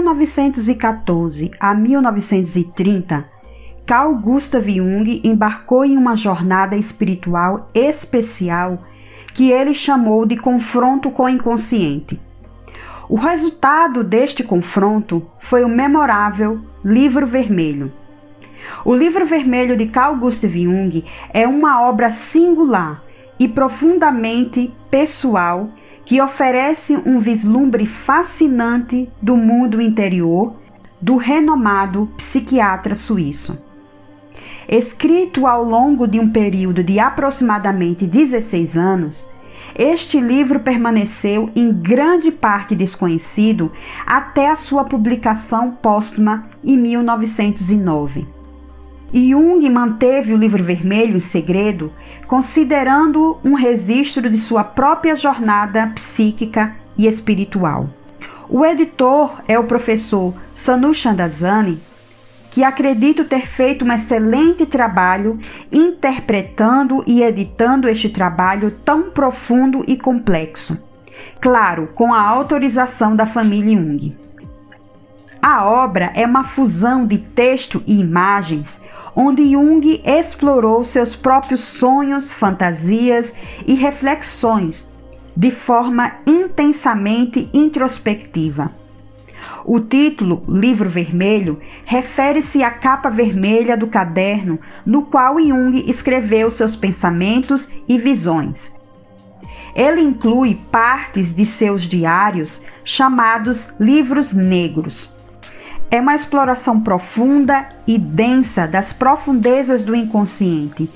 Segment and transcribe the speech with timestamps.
[0.00, 3.24] 1914 a 1930,
[3.84, 8.78] Carl Gustav Jung embarcou em uma jornada espiritual especial
[9.34, 12.18] que ele chamou de confronto com o inconsciente.
[13.08, 17.92] O resultado deste confronto foi o memorável Livro Vermelho.
[18.84, 23.02] O Livro Vermelho de Carl Gustav Jung é uma obra singular
[23.38, 25.68] e profundamente pessoal
[26.10, 30.56] que oferece um vislumbre fascinante do mundo interior
[31.00, 33.64] do renomado psiquiatra suíço.
[34.68, 39.30] Escrito ao longo de um período de aproximadamente 16 anos,
[39.78, 43.70] este livro permaneceu em grande parte desconhecido
[44.04, 48.39] até a sua publicação póstuma em 1909.
[49.12, 51.92] Jung manteve o livro vermelho em segredo,
[52.26, 57.90] considerando um registro de sua própria jornada psíquica e espiritual.
[58.48, 61.80] O editor é o professor Sanu Chandazani,
[62.50, 65.38] que acredito ter feito um excelente trabalho
[65.70, 70.76] interpretando e editando este trabalho tão profundo e complexo.
[71.40, 74.16] Claro, com a autorização da família Jung.
[75.40, 78.82] A obra é uma fusão de texto e imagens,
[79.14, 84.88] onde Jung explorou seus próprios sonhos, fantasias e reflexões
[85.36, 88.70] de forma intensamente introspectiva.
[89.64, 96.76] O título, Livro Vermelho, refere-se à capa vermelha do caderno no qual Jung escreveu seus
[96.76, 98.74] pensamentos e visões.
[99.74, 105.14] Ele inclui partes de seus diários chamados livros negros.
[105.90, 110.88] É uma exploração profunda e densa das profundezas do inconsciente,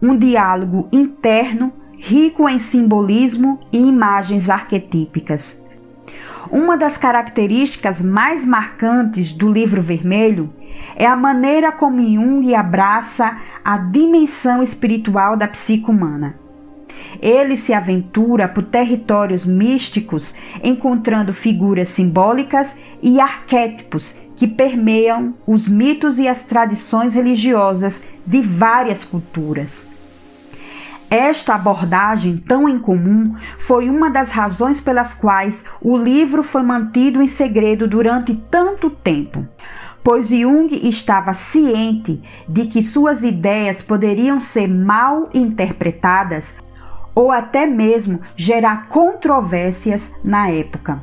[0.00, 5.64] um diálogo interno rico em simbolismo e imagens arquetípicas.
[6.48, 10.48] Uma das características mais marcantes do livro vermelho
[10.94, 16.36] é a maneira como Jung abraça a dimensão espiritual da psique humana.
[17.20, 26.18] Ele se aventura por territórios místicos, encontrando figuras simbólicas e arquétipos que permeiam os mitos
[26.18, 29.88] e as tradições religiosas de várias culturas.
[31.08, 37.28] Esta abordagem tão incomum foi uma das razões pelas quais o livro foi mantido em
[37.28, 39.46] segredo durante tanto tempo,
[40.02, 46.56] pois Jung estava ciente de que suas ideias poderiam ser mal interpretadas
[47.14, 51.00] ou até mesmo gerar controvérsias na época.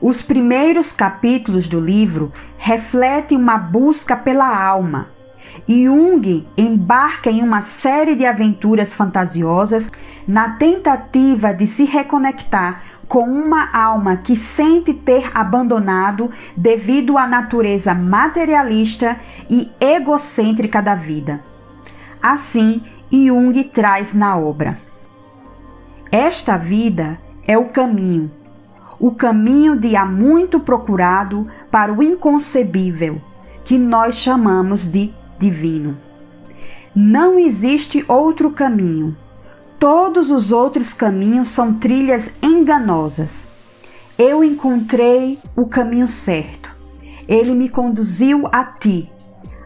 [0.00, 5.08] Os primeiros capítulos do livro refletem uma busca pela alma.
[5.66, 9.90] Jung embarca em uma série de aventuras fantasiosas
[10.28, 17.94] na tentativa de se reconectar com uma alma que sente ter abandonado devido à natureza
[17.94, 19.16] materialista
[19.48, 21.40] e egocêntrica da vida.
[22.20, 24.78] Assim, Jung traz na obra:
[26.10, 28.30] Esta vida é o caminho,
[28.98, 33.20] o caminho de há muito procurado para o inconcebível,
[33.64, 35.96] que nós chamamos de divino.
[36.94, 39.16] Não existe outro caminho.
[39.78, 43.46] Todos os outros caminhos são trilhas enganosas.
[44.16, 46.74] Eu encontrei o caminho certo.
[47.28, 49.12] Ele me conduziu a ti,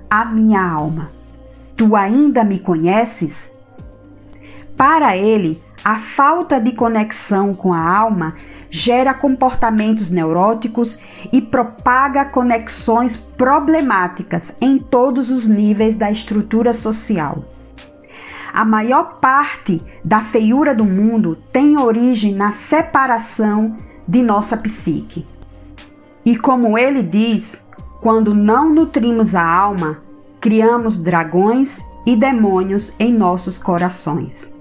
[0.09, 1.11] a minha alma.
[1.77, 3.57] Tu ainda me conheces?
[4.77, 8.35] Para ele, a falta de conexão com a alma
[8.71, 10.99] gera comportamentos neuróticos
[11.33, 17.45] e propaga conexões problemáticas em todos os níveis da estrutura social.
[18.53, 23.77] A maior parte da feiura do mundo tem origem na separação
[24.07, 25.27] de nossa psique.
[26.25, 27.67] E como ele diz,
[28.01, 29.99] quando não nutrimos a alma,
[30.41, 34.55] criamos dragões e demônios em nossos corações.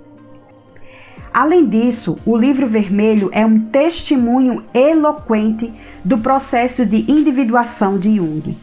[1.33, 5.71] Além disso, o livro vermelho é um testemunho eloquente
[6.03, 8.57] do processo de individuação de Jung.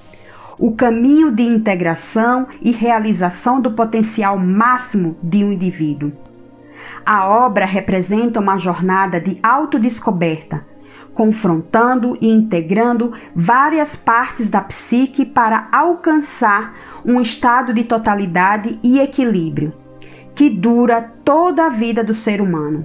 [0.59, 6.13] O caminho de integração e realização do potencial máximo de um indivíduo.
[7.05, 10.65] A obra representa uma jornada de autodescoberta,
[11.15, 16.75] confrontando e integrando várias partes da psique para alcançar
[17.05, 19.86] um estado de totalidade e equilíbrio
[20.37, 22.85] que dura toda a vida do ser humano.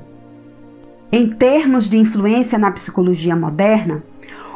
[1.11, 4.01] Em termos de influência na psicologia moderna,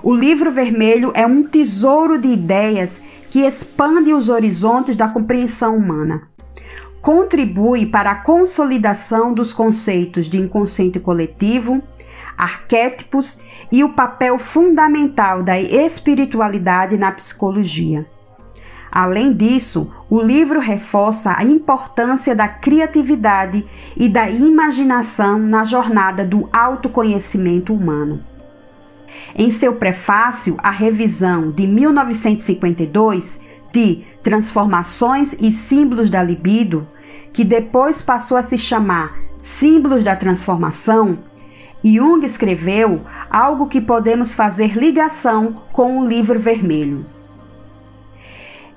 [0.02, 6.30] o livro vermelho é um tesouro de ideias que expande os horizontes da compreensão humana.
[7.02, 11.84] Contribui para a consolidação dos conceitos de inconsciente coletivo,
[12.38, 18.06] arquétipos e o papel fundamental da espiritualidade na psicologia.
[18.90, 23.66] Além disso, o livro reforça a importância da criatividade
[23.98, 28.24] e da imaginação na jornada do autoconhecimento humano.
[29.36, 33.42] Em seu prefácio à revisão de 1952
[33.72, 36.88] de Transformações e Símbolos da Libido,
[37.34, 41.20] que depois passou a se chamar Símbolos da Transformação,
[41.84, 47.15] Jung escreveu algo que podemos fazer ligação com o livro vermelho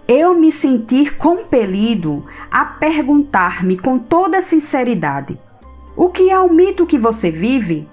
[0.08, 5.38] eu me sentir compelido a perguntar-me com toda sinceridade:
[5.94, 7.86] o que é o mito que você vive?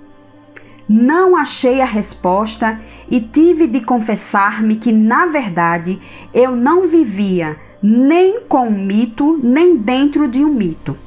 [0.88, 2.80] Não achei a resposta
[3.10, 6.00] e tive de confessar-me que, na verdade,
[6.34, 10.98] eu não vivia nem com um mito, nem dentro de um mito,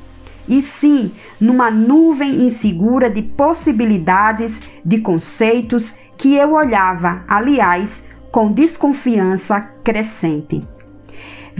[0.46, 9.60] e sim numa nuvem insegura de possibilidades, de conceitos que eu olhava, aliás, com desconfiança
[9.82, 10.60] crescente.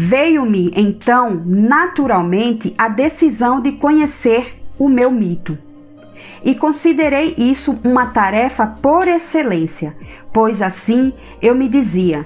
[0.00, 5.58] Veio-me então naturalmente a decisão de conhecer o meu mito.
[6.44, 9.96] E considerei isso uma tarefa por excelência,
[10.32, 11.12] pois assim
[11.42, 12.24] eu me dizia: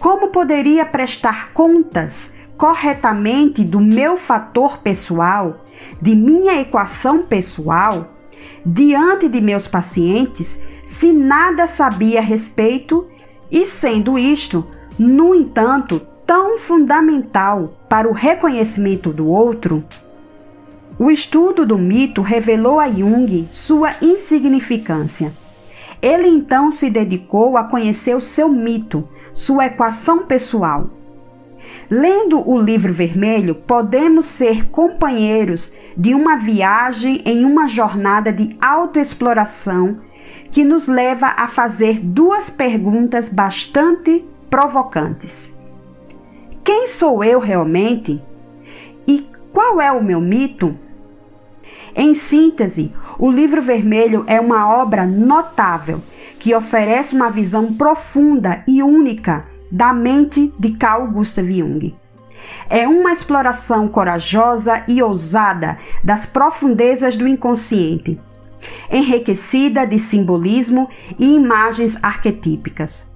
[0.00, 5.66] como poderia prestar contas corretamente do meu fator pessoal,
[6.00, 8.14] de minha equação pessoal,
[8.64, 13.06] diante de meus pacientes, se nada sabia a respeito
[13.50, 14.66] e, sendo isto,
[14.98, 19.82] no entanto, tão fundamental para o reconhecimento do outro,
[20.98, 25.32] o estudo do mito revelou a Jung sua insignificância.
[26.02, 30.90] Ele então se dedicou a conhecer o seu mito, sua equação pessoal.
[31.88, 39.96] Lendo o livro vermelho, podemos ser companheiros de uma viagem em uma jornada de autoexploração
[40.52, 45.57] que nos leva a fazer duas perguntas bastante provocantes.
[46.68, 48.22] Quem sou eu realmente?
[49.06, 50.76] E qual é o meu mito?
[51.96, 56.02] Em síntese, o Livro Vermelho é uma obra notável
[56.38, 61.96] que oferece uma visão profunda e única da mente de Carl Gustav Jung.
[62.68, 68.20] É uma exploração corajosa e ousada das profundezas do inconsciente,
[68.92, 70.86] enriquecida de simbolismo
[71.18, 73.07] e imagens arquetípicas.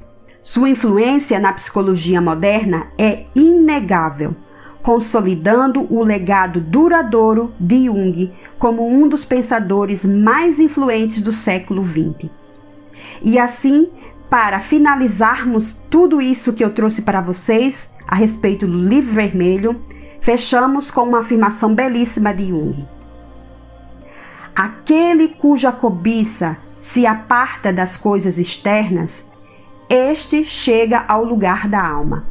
[0.43, 4.35] Sua influência na psicologia moderna é inegável,
[4.83, 12.29] consolidando o legado duradouro de Jung como um dos pensadores mais influentes do século XX.
[13.23, 13.89] E assim,
[14.29, 19.81] para finalizarmos tudo isso que eu trouxe para vocês a respeito do livro vermelho,
[20.21, 22.85] fechamos com uma afirmação belíssima de Jung.
[24.57, 29.31] Aquele cuja cobiça se aparta das coisas externas
[29.89, 32.27] este chega ao lugar da alma.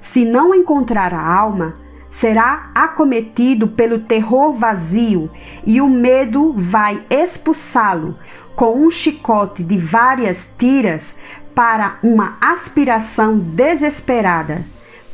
[0.00, 1.74] Se não encontrar a alma,
[2.10, 5.30] será acometido pelo terror vazio
[5.66, 8.16] e o medo vai expulsá-lo
[8.54, 11.20] com um chicote de várias tiras
[11.54, 14.64] para uma aspiração desesperada,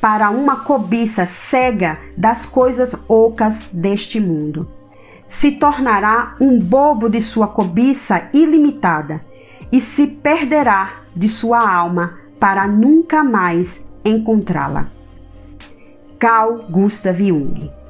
[0.00, 4.69] para uma cobiça cega das coisas ocas deste mundo.
[5.29, 9.25] Se tornará um bobo de sua cobiça ilimitada
[9.72, 14.86] e se perderá de sua alma para nunca mais encontrá-la.
[16.19, 17.82] Carl Gustav Jung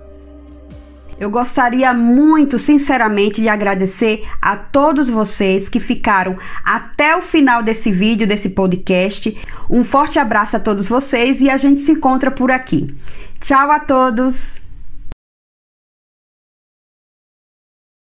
[1.22, 7.92] eu gostaria muito, sinceramente, de agradecer a todos vocês que ficaram até o final desse
[7.92, 9.40] vídeo, desse podcast.
[9.70, 12.92] Um forte abraço a todos vocês e a gente se encontra por aqui.
[13.40, 14.61] Tchau a todos!